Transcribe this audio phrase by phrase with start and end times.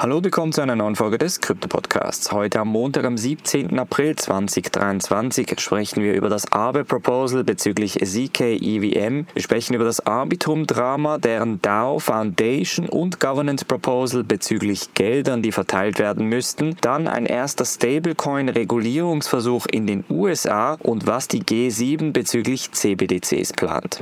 [0.00, 2.30] Hallo, willkommen zu einer neuen Folge des Krypto-Podcasts.
[2.30, 3.76] Heute am Montag, am 17.
[3.80, 9.26] April 2023, sprechen wir über das Aave-Proposal bezüglich ZK EVM.
[9.34, 16.26] Wir sprechen über das Arbitrum-Drama, deren DAO, Foundation und Governance-Proposal bezüglich Geldern, die verteilt werden
[16.26, 16.76] müssten.
[16.80, 24.00] Dann ein erster Stablecoin-Regulierungsversuch in den USA und was die G7 bezüglich CBDCs plant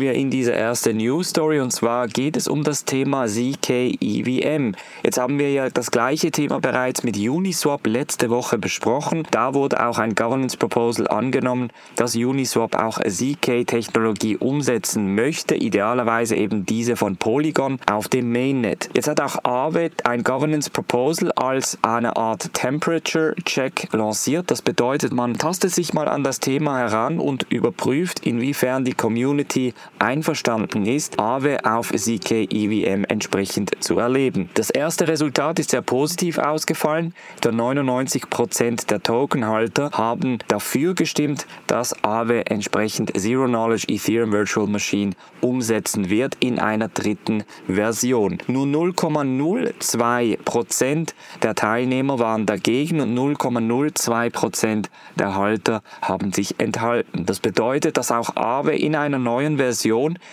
[0.00, 3.98] springen wir in diese erste News Story und zwar geht es um das Thema ZK
[4.00, 4.74] EVM.
[5.02, 9.26] Jetzt haben wir ja das gleiche Thema bereits mit Uniswap letzte Woche besprochen.
[9.30, 16.34] Da wurde auch ein Governance Proposal angenommen, dass Uniswap auch ZK Technologie umsetzen möchte, idealerweise
[16.34, 18.88] eben diese von Polygon auf dem Mainnet.
[18.94, 24.50] Jetzt hat auch Aave ein Governance Proposal als eine Art Temperature Check lanciert.
[24.50, 29.74] Das bedeutet, man tastet sich mal an das Thema heran und überprüft, inwiefern die Community
[30.00, 34.48] einverstanden ist, Aave auf ZK EVM entsprechend zu erleben.
[34.54, 37.12] Das erste Resultat ist sehr positiv ausgefallen.
[37.44, 45.12] Der 99% der Tokenhalter haben dafür gestimmt, dass Aave entsprechend Zero Knowledge Ethereum Virtual Machine
[45.40, 48.38] umsetzen wird in einer dritten Version.
[48.46, 54.86] Nur 0,02% der Teilnehmer waren dagegen und 0,02%
[55.16, 57.26] der Halter haben sich enthalten.
[57.26, 59.89] Das bedeutet, dass auch Aave in einer neuen Version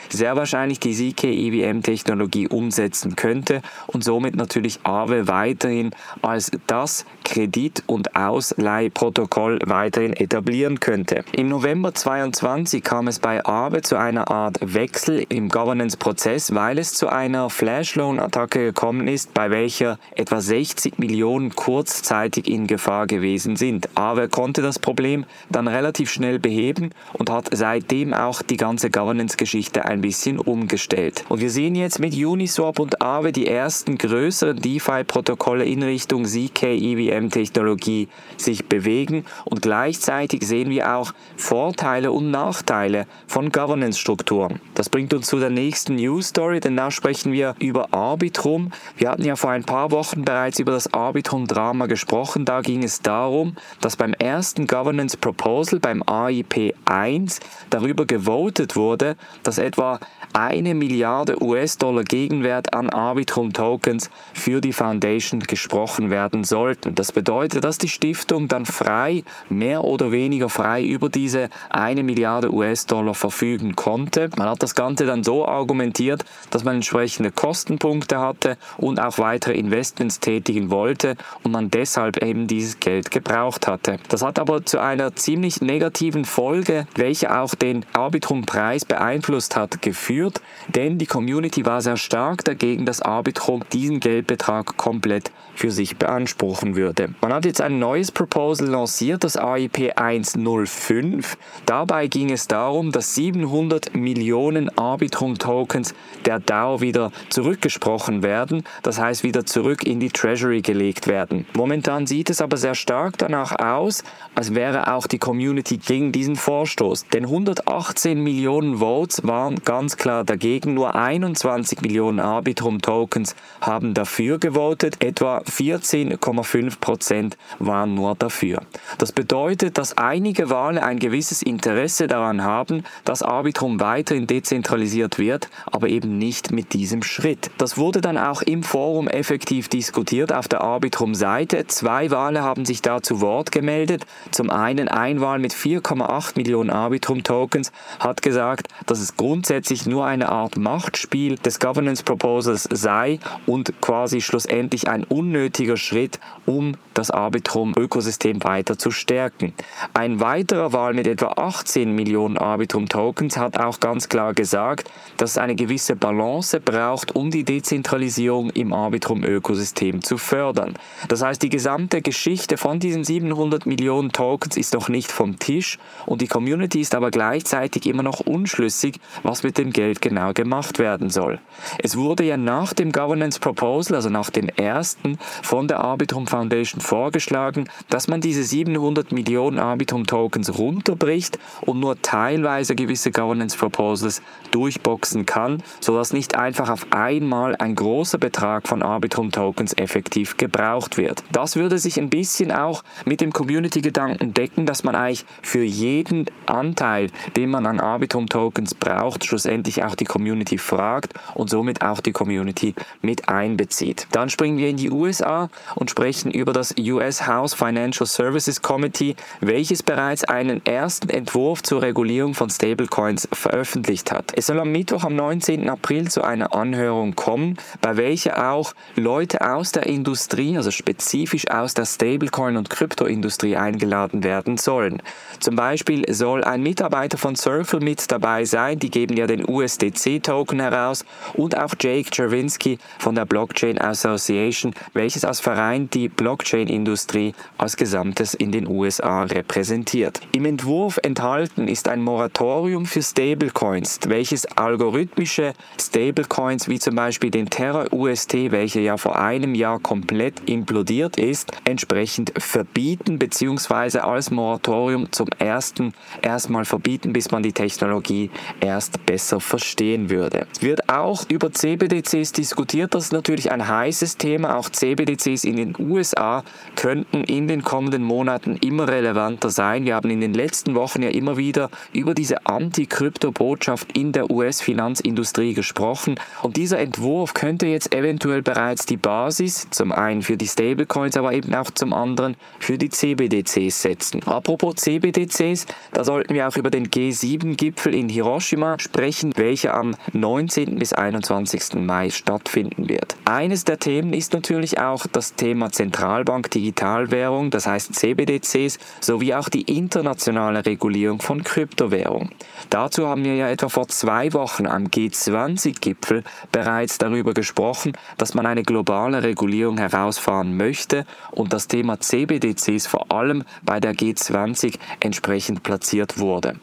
[0.09, 5.91] sehr wahrscheinlich die ZK EVM Technologie umsetzen könnte und somit natürlich Aave weiterhin
[6.21, 11.23] als das Kredit- und Ausleihprotokoll weiterhin etablieren könnte.
[11.31, 16.93] Im November 2022 kam es bei Aave zu einer Art Wechsel im Governance-Prozess, weil es
[16.93, 23.89] zu einer Flash-Loan-Attacke gekommen ist, bei welcher etwa 60 Millionen kurzzeitig in Gefahr gewesen sind.
[23.95, 29.37] Aave konnte das Problem dann relativ schnell beheben und hat seitdem auch die ganze Governance
[29.47, 31.23] Governance-Geschichte ein bisschen umgestellt.
[31.29, 38.09] Und wir sehen jetzt mit Uniswap und Aave die ersten größeren DeFi-Protokolle in Richtung ZK-EVM-Technologie
[38.35, 44.59] sich bewegen und gleichzeitig sehen wir auch Vorteile und Nachteile von Governance-Strukturen.
[44.75, 48.71] Das bringt uns zu der nächsten News-Story, denn da sprechen wir über Arbitrum.
[48.97, 52.45] Wir hatten ja vor ein paar Wochen bereits über das Arbitrum-Drama gesprochen.
[52.45, 59.15] Da ging es darum, dass beim ersten Governance Proposal, beim AIP 1, darüber gewotet wurde,
[59.43, 59.99] dass etwa
[60.33, 66.95] eine Milliarde US-Dollar Gegenwert an Arbitrum-Tokens für die Foundation gesprochen werden sollten.
[66.95, 72.53] Das bedeutet, dass die Stiftung dann frei, mehr oder weniger frei über diese eine Milliarde
[72.53, 74.29] US-Dollar verfügen konnte.
[74.37, 79.53] Man hat das Ganze dann so argumentiert, dass man entsprechende Kostenpunkte hatte und auch weitere
[79.53, 83.97] Investments tätigen wollte und man deshalb eben dieses Geld gebraucht hatte.
[84.09, 89.16] Das hat aber zu einer ziemlich negativen Folge, welche auch den Arbitrum-Preis beeinflusst
[89.55, 95.71] hat, geführt, denn die Community war sehr stark dagegen, dass Arbitrum diesen Geldbetrag komplett für
[95.71, 97.09] sich beanspruchen würde.
[97.21, 101.37] Man hat jetzt ein neues Proposal lanciert, das AIP 105.
[101.65, 105.95] Dabei ging es darum, dass 700 Millionen Arbitrum-Tokens
[106.25, 111.47] der DAO wieder zurückgesprochen werden, das heißt wieder zurück in die Treasury gelegt werden.
[111.55, 114.03] Momentan sieht es aber sehr stark danach aus,
[114.35, 120.23] als wäre auch die Community gegen diesen Vorstoß, denn 118 Millionen Votes waren ganz klar
[120.23, 120.73] dagegen.
[120.73, 125.03] Nur 21 Millionen Arbitrum-Tokens haben dafür gewotet.
[125.03, 128.61] Etwa 14,5 Prozent waren nur dafür.
[128.97, 135.49] Das bedeutet, dass einige Wahlen ein gewisses Interesse daran haben, dass Arbitrum weiterhin dezentralisiert wird,
[135.65, 137.51] aber eben nicht mit diesem Schritt.
[137.57, 141.67] Das wurde dann auch im Forum effektiv diskutiert auf der Arbitrum-Seite.
[141.67, 144.05] Zwei Wahlen haben sich da zu Wort gemeldet.
[144.31, 150.29] Zum einen ein Wahl mit 4,8 Millionen Arbitrum-Tokens hat gesagt, dass es grundsätzlich nur eine
[150.29, 158.43] Art Machtspiel des Governance Proposals sei und quasi schlussendlich ein unnötiger Schritt, um das Arbitrum-Ökosystem
[158.43, 159.53] weiter zu stärken.
[159.93, 165.37] Ein weiterer Wahl mit etwa 18 Millionen Arbitrum-Tokens hat auch ganz klar gesagt, dass es
[165.37, 170.73] eine gewisse Balance braucht, um die Dezentralisierung im Arbitrum-Ökosystem zu fördern.
[171.07, 175.77] Das heißt, die gesamte Geschichte von diesen 700 Millionen Tokens ist noch nicht vom Tisch
[176.05, 180.33] und die Community ist aber gleichzeitig immer noch unschlüssig unschlüssig, was mit dem Geld genau
[180.33, 181.39] gemacht werden soll.
[181.83, 186.81] Es wurde ja nach dem Governance Proposal, also nach dem ersten von der Arbitrum Foundation
[186.81, 194.21] vorgeschlagen, dass man diese 700 Millionen Arbitrum Tokens runterbricht und nur teilweise gewisse Governance Proposals
[194.51, 200.97] durchboxen kann, sodass nicht einfach auf einmal ein großer Betrag von Arbitrum Tokens effektiv gebraucht
[200.97, 201.23] wird.
[201.31, 206.25] Das würde sich ein bisschen auch mit dem Community-Gedanken decken, dass man eigentlich für jeden
[206.45, 211.99] Anteil, den man an Arbitrum Tokens braucht, schlussendlich auch die Community fragt und somit auch
[211.99, 214.07] die Community mit einbezieht.
[214.11, 219.15] Dann springen wir in die USA und sprechen über das US House Financial Services Committee,
[219.41, 224.31] welches bereits einen ersten Entwurf zur Regulierung von Stablecoins veröffentlicht hat.
[224.35, 225.69] Es soll am Mittwoch, am 19.
[225.69, 231.73] April zu einer Anhörung kommen, bei welcher auch Leute aus der Industrie, also spezifisch aus
[231.73, 235.01] der Stablecoin- und Kryptoindustrie eingeladen werden sollen.
[235.39, 240.59] Zum Beispiel soll ein Mitarbeiter von Circle mit dabei sein, die geben ja den USDC-Token
[240.59, 247.77] heraus und auch Jake Chervinsky von der Blockchain Association, welches als Verein die Blockchain-Industrie als
[247.77, 250.19] Gesamtes in den USA repräsentiert.
[250.31, 257.49] Im Entwurf enthalten ist ein Moratorium für Stablecoins, welches algorithmische Stablecoins wie zum Beispiel den
[257.49, 263.99] Terra UST, welcher ja vor einem Jahr komplett implodiert ist, entsprechend verbieten bzw.
[263.99, 268.29] als Moratorium zum ersten erstmal verbieten, bis man die Technologie
[268.61, 270.47] erst besser verstehen würde.
[270.51, 274.57] Es wird auch über CBDCs diskutiert, das ist natürlich ein heißes Thema.
[274.57, 276.43] Auch CBDCs in den USA
[276.75, 279.85] könnten in den kommenden Monaten immer relevanter sein.
[279.85, 285.53] Wir haben in den letzten Wochen ja immer wieder über diese Anti-Krypto-Botschaft in der US-Finanzindustrie
[285.53, 291.17] gesprochen und dieser Entwurf könnte jetzt eventuell bereits die Basis zum einen für die Stablecoins,
[291.17, 294.23] aber eben auch zum anderen für die CBDCs setzen.
[294.23, 298.46] Apropos CBDCs, da sollten wir auch über den G7-Gipfel in Hiroshima
[298.79, 300.79] sprechen, welcher am 19.
[300.79, 301.75] bis 21.
[301.75, 303.17] Mai stattfinden wird.
[303.25, 309.49] Eines der Themen ist natürlich auch das Thema Zentralbank Digitalwährung, das heißt CBDCs, sowie auch
[309.49, 312.29] die internationale Regulierung von Kryptowährung.
[312.69, 318.45] Dazu haben wir ja etwa vor zwei Wochen am G20-Gipfel bereits darüber gesprochen, dass man
[318.45, 325.63] eine globale Regulierung herausfahren möchte und das Thema CBDCs vor allem bei der G20 entsprechend
[325.63, 326.55] platziert wurde.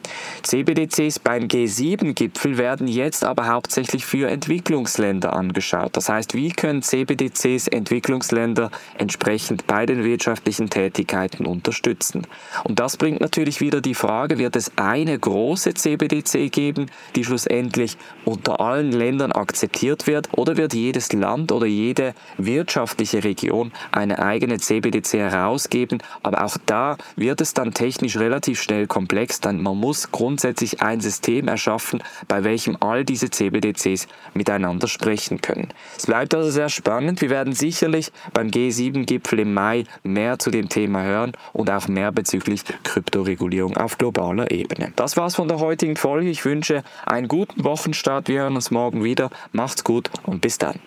[0.43, 5.97] CBDCs beim G7-Gipfel werden jetzt aber hauptsächlich für Entwicklungsländer angeschaut.
[5.97, 12.27] Das heißt, wie können CBDCs Entwicklungsländer entsprechend bei den wirtschaftlichen Tätigkeiten unterstützen?
[12.63, 16.87] Und das bringt natürlich wieder die Frage, wird es eine große CBDC geben,
[17.17, 23.73] die schlussendlich unter allen Ländern akzeptiert wird, oder wird jedes Land oder jede wirtschaftliche Region
[23.91, 26.03] eine eigene CBDC herausgeben?
[26.23, 31.01] Aber auch da wird es dann technisch relativ schnell komplex, denn man muss grundsätzlich ein
[31.01, 35.69] System erschaffen, bei welchem all diese CBDCs miteinander sprechen können.
[35.97, 37.21] Es bleibt also sehr spannend.
[37.21, 42.13] Wir werden sicherlich beim G7-Gipfel im Mai mehr zu dem Thema hören und auch mehr
[42.13, 44.93] bezüglich Kryptoregulierung auf globaler Ebene.
[44.97, 46.29] Das war's von der heutigen Folge.
[46.29, 48.29] Ich wünsche einen guten Wochenstart.
[48.29, 49.31] Wir hören uns morgen wieder.
[49.53, 50.81] Macht's gut und bis dann.